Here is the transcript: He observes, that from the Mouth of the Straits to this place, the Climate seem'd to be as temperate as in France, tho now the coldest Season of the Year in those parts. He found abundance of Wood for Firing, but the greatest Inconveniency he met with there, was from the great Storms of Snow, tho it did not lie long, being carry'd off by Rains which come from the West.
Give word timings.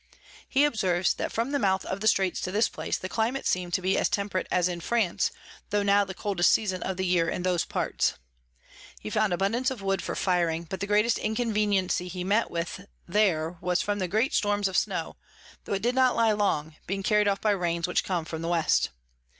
He 0.49 0.65
observes, 0.65 1.13
that 1.13 1.31
from 1.31 1.51
the 1.51 1.59
Mouth 1.59 1.85
of 1.85 1.99
the 2.01 2.07
Straits 2.07 2.41
to 2.41 2.51
this 2.51 2.67
place, 2.69 2.97
the 2.97 3.07
Climate 3.07 3.45
seem'd 3.45 3.75
to 3.75 3.83
be 3.83 3.99
as 3.99 4.09
temperate 4.09 4.47
as 4.49 4.67
in 4.67 4.79
France, 4.81 5.29
tho 5.69 5.83
now 5.83 6.03
the 6.03 6.15
coldest 6.15 6.49
Season 6.51 6.81
of 6.81 6.97
the 6.97 7.05
Year 7.05 7.29
in 7.29 7.43
those 7.43 7.65
parts. 7.65 8.15
He 8.99 9.11
found 9.11 9.31
abundance 9.31 9.69
of 9.69 9.83
Wood 9.83 10.01
for 10.01 10.15
Firing, 10.15 10.65
but 10.67 10.79
the 10.79 10.87
greatest 10.87 11.19
Inconveniency 11.19 12.07
he 12.07 12.23
met 12.23 12.49
with 12.49 12.87
there, 13.07 13.59
was 13.61 13.83
from 13.83 13.99
the 13.99 14.07
great 14.07 14.33
Storms 14.33 14.67
of 14.67 14.75
Snow, 14.75 15.17
tho 15.65 15.73
it 15.73 15.83
did 15.83 15.93
not 15.93 16.15
lie 16.15 16.31
long, 16.31 16.77
being 16.87 17.03
carry'd 17.03 17.27
off 17.27 17.39
by 17.39 17.51
Rains 17.51 17.87
which 17.87 18.03
come 18.03 18.25
from 18.25 18.41
the 18.41 18.47
West. 18.49 18.89